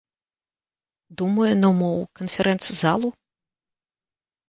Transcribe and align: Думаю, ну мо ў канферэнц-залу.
Думаю, 1.19 1.47
ну 1.61 1.71
мо 1.83 1.89
ў 1.99 2.09
канферэнц-залу. 2.23 3.17